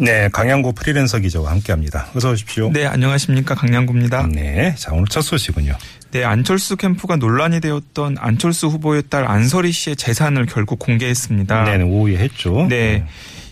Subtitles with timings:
[0.00, 2.06] 네, 강양구 프리랜서 기자와 함께합니다.
[2.14, 2.70] 어서 오십시오.
[2.72, 3.54] 네, 안녕하십니까.
[3.54, 4.28] 강양구입니다.
[4.28, 5.72] 네, 자 오늘 첫 소식은요.
[6.12, 11.64] 네, 안철수 캠프가 논란이 되었던 안철수 후보의 딸 안설희 씨의 재산을 결국 공개했습니다.
[11.64, 12.66] 네, 오후에 했죠.
[12.68, 13.04] 네.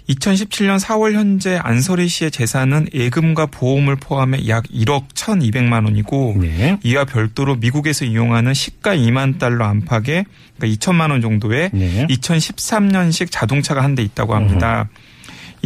[0.09, 6.78] 2017년 4월 현재 안설희 씨의 재산은 예금과 보험을 포함해 약 1억 1,200만 원이고 네.
[6.84, 10.25] 이와 별도로 미국에서 이용하는 시가 2만 달러 안팎의
[10.56, 12.06] 그러니까 2천만 원 정도의 네.
[12.09, 14.89] 2013년식 자동차가 한 대 있다고 합니다.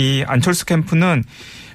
[0.01, 1.23] 이 안철수 캠프는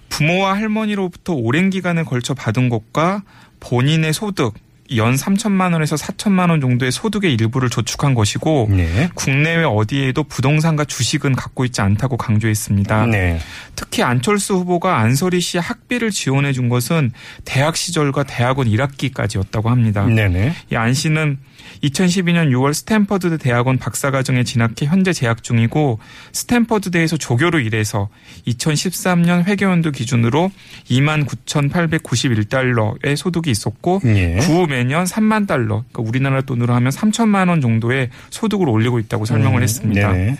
[0.09, 3.21] 부모와 할머니로부터 오랜 기간에 걸쳐 받은 것과
[3.59, 4.55] 본인의 소득
[4.95, 9.09] 연 3천만 원에서 4천만 원 정도의 소득의 일부를 저축한 것이고 네.
[9.15, 13.07] 국내외 어디에도 부동산과 주식은 갖고 있지 않다고 강조했습니다.
[13.07, 13.39] 네.
[13.75, 17.11] 특히 안철수 후보가 안설희 씨의 학비를 지원해 준 것은
[17.45, 20.05] 대학 시절과 대학원 1학기까지였다고 합니다.
[20.05, 20.53] 네네.
[20.71, 21.39] 이안 씨는
[21.83, 25.99] 2012년 6월 스탠퍼드 대학원 박사과정에 진학해 현재 재학 중이고
[26.31, 28.09] 스탠퍼드대에서 조교로 일해서
[28.47, 30.49] 2013년 회계연도 기준으로
[30.89, 34.37] 29,891달러의 소득이 있었고 예.
[34.37, 39.63] 그후매 년 3만 달러, 그러니까 우리나라 돈으로 하면 3천만 원 정도의 소득을 올리고 있다고 설명을
[39.63, 40.11] 했습니다.
[40.11, 40.37] 음, 네네.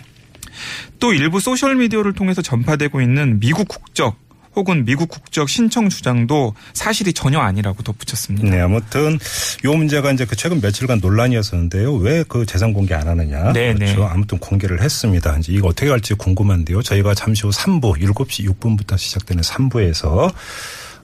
[1.00, 4.16] 또 일부 소셜 미디어를 통해서 전파되고 있는 미국 국적
[4.54, 8.48] 혹은 미국 국적 신청 주장도 사실이 전혀 아니라고 덧붙였습니다.
[8.48, 9.18] 네, 아무튼
[9.66, 11.94] 요 문제가 이제 그 최근 며칠간 논란이었었는데요.
[11.96, 13.52] 왜 그 재산 공개 안 하느냐.
[13.52, 14.00] 네, 그렇죠.
[14.00, 14.06] 네.
[14.06, 15.36] 아무튼 공개를 했습니다.
[15.36, 16.80] 이제 이거 어떻게 갈지 궁금한데요.
[16.80, 20.32] 저희가 잠시 후 3부 7시 6분부터 시작되는 3부에서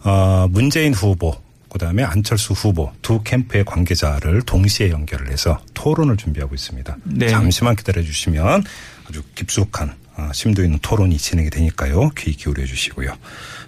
[0.05, 1.37] 어, 문재인 후보
[1.73, 6.99] 그다음에 안철수 후보 두 캠프의 관계자를 동시에 연결을 해서 토론을 준비하고 있습니다.
[7.05, 7.29] 네.
[7.29, 8.63] 잠시만 기다려 주시면
[9.09, 12.11] 아주 깊숙한 어, 심도 있는 토론이 진행이 되니까요.
[12.19, 13.17] 귀 기울여 주시고요.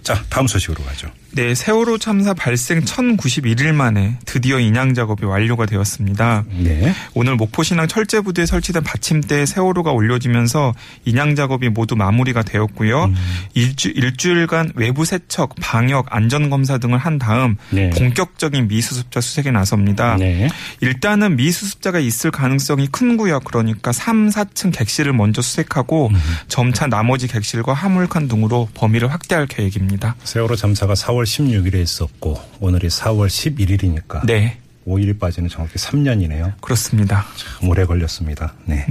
[0.05, 1.09] 자, 다음 소식으로 가죠.
[1.31, 6.45] 네, 세월호 참사 발생 1091일 만에 드디어 인양 작업이 완료가 되었습니다.
[6.59, 6.93] 네.
[7.13, 10.73] 오늘 목포신항 철제부두에 설치된 받침대에 세월호가 올려지면서
[11.03, 13.05] 인양 작업이 모두 마무리가 되었고요.
[13.05, 13.15] 음.
[13.55, 17.89] 일주, 일주일간 외부 세척, 방역, 안전검사 등을 한 다음 네.
[17.89, 20.15] 본격적인 미수습자 수색에 나섭니다.
[20.17, 20.47] 네.
[20.81, 26.15] 일단은 미수습자가 있을 가능성이 큰 구역 그러니까 3, 4층 객실을 먼저 수색하고 음.
[26.47, 29.94] 점차 나머지 객실과 화물칸 등으로 범위를 확대할 계획입니다.
[30.23, 34.57] 세월호 참사가 4월 16일에 있었고 오늘이 4월 11일이니까 네,
[34.87, 36.53] 5일이 빠지는 정확히 3년이네요.
[36.61, 37.25] 그렇습니다.
[37.35, 38.53] 참 오래 걸렸습니다.
[38.65, 38.85] 네.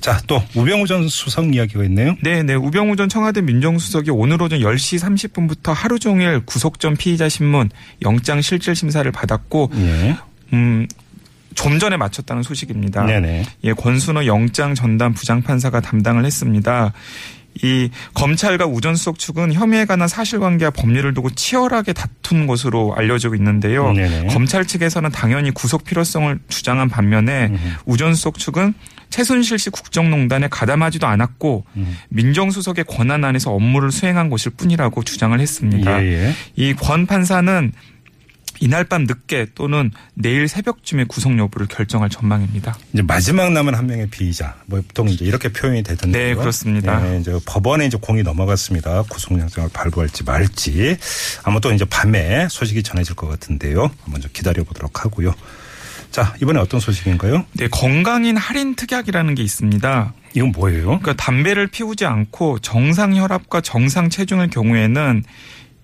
[0.00, 2.16] 자, 또 우병우 전 수석 이야기가 있네요.
[2.22, 2.54] 네, 네.
[2.54, 7.68] 우병우 전 청와대 민정수석이 오늘 오전 10시 30분부터 하루 종일 구속 전 피의자 신문
[8.02, 10.16] 영장 실질 심사를 받았고 예.
[10.54, 10.88] 음,
[11.54, 13.04] 좀 전에 마쳤다는 소식입니다.
[13.04, 13.44] 네네.
[13.64, 16.94] 예, 권순호 영장 전담 부장판사가 담당을 했습니다.
[17.62, 23.92] 이 검찰과 우전 수석 측은 혐의에 관한 사실관계와 법리를 두고 치열하게 다툰 것으로 알려지고 있는데요.
[23.92, 24.28] 네네.
[24.28, 27.52] 검찰 측에서는 당연히 구속 필요성을 주장한 반면에
[27.86, 28.74] 우전 수석 측은
[29.10, 31.96] 최순실 씨 국정농단에 가담하지도 않았고 음.
[32.08, 36.02] 민정수석의 권한 안에서 업무를 수행한 것일 뿐이라고 주장을 했습니다.
[36.02, 36.34] 예, 예.
[36.54, 37.72] 이권 판사는
[38.60, 42.76] 이날 밤 늦게 또는 내일 새벽쯤에 구속 여부를 결정할 전망입니다.
[42.92, 44.54] 이제 마지막 남은 한 명의 피의자.
[44.66, 46.28] 뭐 보통 이제 이렇게 표현이 되던데요.
[46.28, 47.00] 네, 그렇습니다.
[47.00, 49.02] 네, 이제 법원에 이제 공이 넘어갔습니다.
[49.04, 50.98] 구속영장을 발부할지 말지.
[51.42, 53.90] 아마 또 이제 밤에 소식이 전해질 것 같은데요.
[54.04, 55.34] 먼저 기다려 보도록 하고요.
[56.10, 57.46] 자, 이번에 어떤 소식인가요?
[57.54, 60.12] 네, 건강인 할인 특약이라는 게 있습니다.
[60.34, 60.86] 이건 뭐예요?
[60.86, 65.24] 그러니까 담배를 피우지 않고 정상 혈압과 정상 체중의 경우에는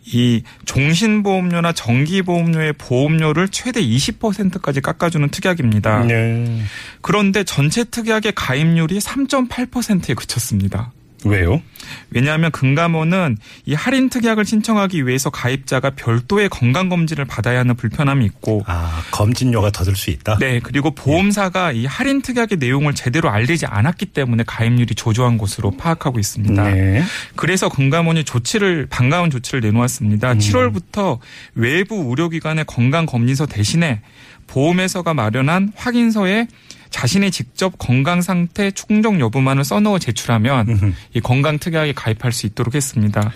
[0.06, 6.04] 이 종신보험료나 정기보험료의 보험료를 최대 20%까지 깎아주는 특약입니다.
[6.04, 6.62] 네.
[7.00, 10.92] 그런데 전체 특약의 가입률이 3.8%에 그쳤습니다.
[11.28, 11.62] 왜요?
[12.10, 18.62] 왜냐하면 금감원은 이 할인 특약을 신청하기 위해서 가입자가 별도의 건강 검진을 받아야 하는 불편함이 있고
[18.66, 20.38] 아, 검진료가 더 들 수 있다?
[20.38, 26.18] 네, 그리고 보험사가 이 할인 특약의 내용을 제대로 알리지 않았기 때문에 가입률이 조조한 것으로 파악하고
[26.18, 26.62] 있습니다.
[26.70, 27.02] 네.
[27.36, 30.32] 그래서 건강원이 조치를 반가운 조치를 내놓았습니다.
[30.32, 30.38] 음.
[30.38, 31.18] 7월부터
[31.54, 34.00] 외부 의료기관의 건강 검진서 대신에
[34.46, 36.46] 보험회사가 마련한 확인서에
[36.90, 43.32] 자신의 직접 건강 상태 충족 여부만을 써넣어 제출하면 이 건강 특약에 가입할 수 있도록 했습니다.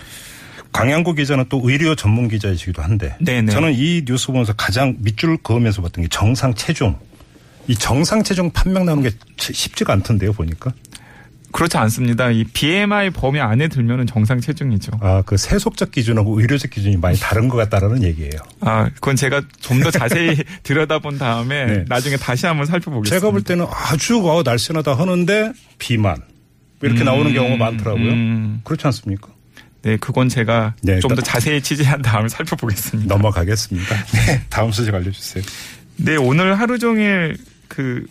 [0.73, 3.53] 강양구 기자는 또 의료 전문 기자이시기도 한데 네네.
[3.53, 6.97] 저는 이 뉴스 보면서 가장 밑줄 그으면서 봤던 게 정상 체중.
[7.67, 10.73] 이 정상 체중 판명 나오는 게 쉽지가 않던데요, 보니까.
[11.53, 12.31] 그렇지 않습니다.
[12.31, 14.93] 이 BMI 범위 안에 들면은 정상 체중이죠.
[15.01, 18.31] 아, 그 세속적 기준하고 의료적 기준이 많이 다른 것 같다라는 얘기예요.
[18.61, 21.85] 아, 그건 제가 좀 더 자세히 들여다본 다음에 네.
[21.89, 23.19] 나중에 다시 한번 살펴보겠습니다.
[23.19, 26.17] 제가 볼 때는 아주 어, 날씬하다 하는데 비만
[26.83, 28.11] 이렇게 음, 나오는 경우가 많더라고요.
[28.11, 28.61] 음.
[28.65, 29.29] 그렇지 않습니까?
[29.83, 33.15] 네, 그건 제가 네, 좀더 일단- 자세히 취재한 다음에 살펴보겠습니다.
[33.15, 33.95] 넘어가겠습니다.
[34.13, 35.43] 네, 다음 소식 알려주세요.
[35.97, 37.37] 네, 오늘 하루 종일
[37.69, 38.05] 그,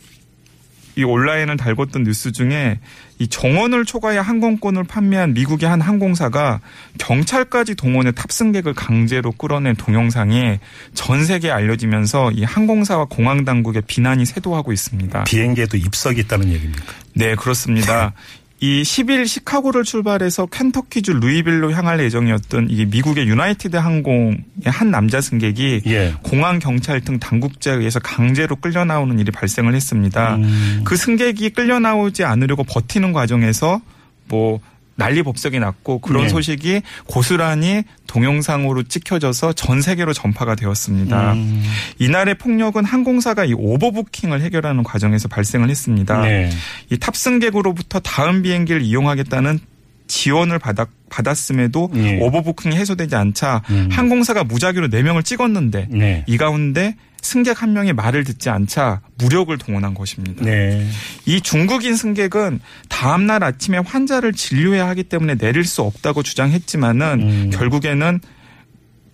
[1.00, 2.78] 이 온라인을 달궜던 뉴스 중에
[3.20, 6.60] 이 정원을 초과해 항공권을 판매한 미국의 한 항공사가
[6.98, 10.60] 경찰까지 동원해 탑승객을 강제로 끌어낸 동영상이
[10.94, 15.24] 전 세계에 알려지면서 이 항공사와 공항 당국의 비난이 쇄도하고 있습니다.
[15.24, 16.94] 비행기에도 입석이 있다는 얘기입니까?
[17.14, 18.12] 네, 그렇습니다.
[18.62, 25.84] 이 10일 시카고를 출발해서 켄터키주 루이빌로 향할 예정이었던 이 미국의 유나이티드 항공의 한 남자 승객이
[25.88, 26.14] 예.
[26.22, 30.36] 공항 경찰 등 당국자에 의해서 강제로 끌려 나오는 일이 발생을 했습니다.
[30.36, 30.82] 음.
[30.84, 33.80] 그 승객이 끌려 나오지 않으려고 버티는 과정에서
[34.28, 34.60] 뭐
[35.00, 36.30] 난리 법석이 났고 그런 네.
[36.30, 41.34] 소식이 고스란히 동영상으로 찍혀져서 전 세계로 전파가 되었습니다.
[41.34, 41.64] 음.
[42.00, 46.22] 이날의 폭력은 항공사가 이 오버부킹을 해결하는 과정에서 발생을 했습니다.
[46.22, 46.50] 네.
[46.92, 49.60] 이 탑승객으로부터 다음 비행기를 이용하겠다는
[50.08, 52.20] 지원을 받았, 받았음에도 예.
[52.20, 53.90] 오버부킹이 해소되지 않자 음.
[53.92, 56.26] 항공사가 무작위로 4명을 찍었는데 네.
[56.28, 60.44] 이 가운데 승객 한 명이 말을 듣지 않자 무력을 동원한 것입니다.
[60.44, 60.88] 네.
[61.26, 67.50] 이 중국인 승객은 다음 날 아침에 환자를 진료해야 하기 때문에 내릴 수 없다고 주장했지만은 음.
[67.52, 68.20] 결국에는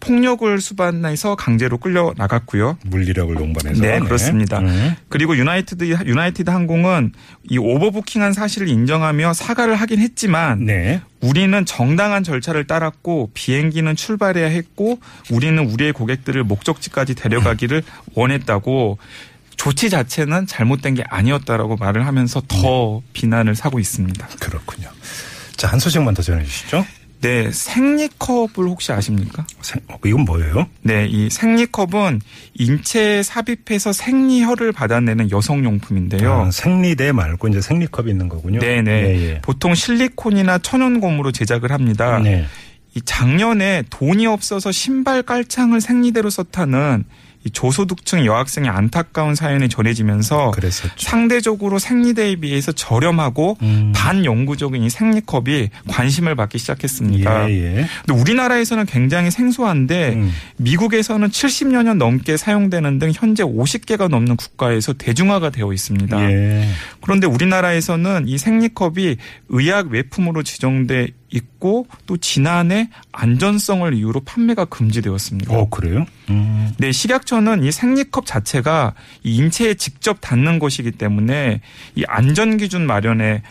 [0.05, 2.77] 폭력을 수반해서 강제로 끌려 나갔고요.
[2.85, 3.81] 물리력을 동반해서.
[3.81, 4.59] 네, 그렇습니다.
[4.59, 4.97] 네.
[5.09, 7.13] 그리고 유나이티드 유나이티드 항공은
[7.49, 11.01] 이 오버부킹한 사실을 인정하며 사과를 하긴 했지만 네.
[11.21, 14.99] 우리는 정당한 절차를 따랐고 비행기는 출발해야 했고
[15.31, 18.99] 우리는 우리의 고객들을 목적지까지 데려가기를 원했다고
[19.57, 24.27] 조치 자체는 잘못된 게 아니었다라고 말을 하면서 더 비난을 사고 있습니다.
[24.39, 24.89] 그렇군요.
[25.55, 26.85] 자, 한 소식만 더 전해 주시죠.
[27.21, 29.45] 네, 생리컵을 혹시 아십니까?
[29.61, 30.67] 생- 어, 이건 뭐예요?
[30.81, 32.21] 네, 이 생리컵은
[32.53, 36.33] 인체에 삽입해서 생리혈을 받아내는 여성용품인데요.
[36.33, 38.59] 아, 생리대 말고 이제 생리컵이 있는 거군요.
[38.59, 38.91] 네네.
[38.91, 39.41] 예, 예.
[39.41, 42.19] 보통 실리콘이나 천연고무로 제작을 합니다.
[42.19, 42.45] 네.
[42.95, 47.03] 이 작년에 돈이 없어서 신발 깔창을 생리대로 썼다는
[47.45, 50.93] 이 조소득층 여학생의 안타까운 사연이 전해지면서 그랬었죠.
[50.97, 53.93] 상대적으로 생리대에 비해서 저렴하고 음.
[53.95, 57.49] 반영구적인 이 생리컵이 관심을 받기 시작했습니다.
[57.51, 57.87] 예, 예.
[58.05, 60.31] 근데 우리나라에서는 굉장히 생소한데 음.
[60.57, 66.31] 미국에서는 70여 년 넘게 사용되는 등 현재 50개가 넘는 국가에서 대중화가 되어 있습니다.
[66.31, 66.67] 예.
[67.01, 69.17] 그런데 우리나라에서는 이 생리컵이
[69.49, 75.53] 의약 외품으로 지정돼 있고 또 지난해 안전성을 이유로 판매가 금지되었습니다.
[75.53, 76.05] 어, 그래요?
[76.29, 76.71] 음.
[76.77, 78.93] 네, 식약처는 이 생리컵 자체가
[79.23, 81.61] 이 인체에 직접 닿는 것이기 때문에
[81.95, 83.41] 이 안전 기준 마련에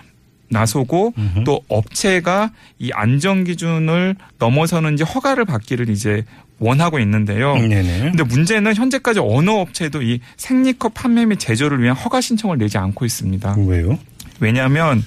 [0.49, 1.45] 나서고 음흠.
[1.45, 6.25] 또 업체가 이 안전 기준을 넘어서는지 허가를 받기를 이제
[6.59, 7.57] 원하고 있는데요.
[7.57, 8.11] 네네.
[8.11, 13.05] 근데 문제는 현재까지 어느 업체도 이 생리컵 판매 및 제조를 위한 허가 신청을 내지 않고
[13.05, 13.57] 있습니다.
[13.67, 13.99] 왜요?
[14.41, 15.05] 왜냐하면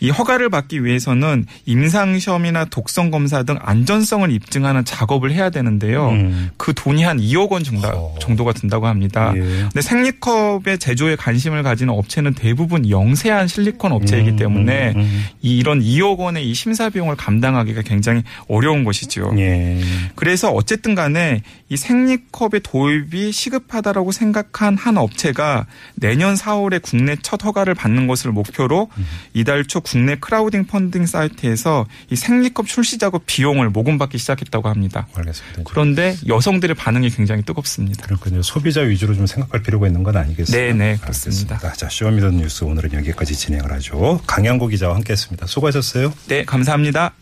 [0.00, 6.10] 이 허가를 받기 위해서는 임상시험이나 독성 검사 등 안전성을 입증하는 작업을 해야 되는데요.
[6.10, 6.50] 음.
[6.56, 8.14] 그 돈이 한 2억 원 정도, 어.
[8.20, 9.32] 정도가 든다고 합니다.
[9.36, 9.40] 예.
[9.40, 15.24] 근데 생리컵의 제조에 관심을 가지는 업체는 대부분 영세한 실리콘 업체이기 음, 때문에 음, 음.
[15.42, 19.32] 이 이런 2억 원의 이 심사 비용을 감당하기가 굉장히 어려운 것이죠.
[19.38, 19.80] 예.
[20.14, 27.74] 그래서 어쨌든 간에 이 생리컵의 도입이 시급하다라고 생각한 한 업체가 내년 4월에 국내 첫 허가를
[27.74, 28.88] 받는 것을 목표로
[29.32, 35.06] 이달 초 국내 크라우딩 펀딩 사이트에서 이 생리컵 출시 작업 비용을 모금받기 시작했다고 합니다.
[35.14, 35.62] 알겠습니다.
[35.64, 38.04] 그런데 여성들의 반응이 굉장히 뜨겁습니다.
[38.06, 40.66] 그러니까 소비자 위주로 좀 생각할 필요가 있는 건 아니겠습니까?
[40.66, 41.54] 네, 네, 그렇습니다.
[41.54, 41.72] 알겠습니다.
[41.74, 44.20] 자, 쇼미더 뉴스 오늘은 여기까지 진행을 하죠.
[44.26, 45.46] 강양구 기자와 함께했습니다.
[45.46, 46.12] 수고하셨어요.
[46.28, 47.14] 네, 감사합니다.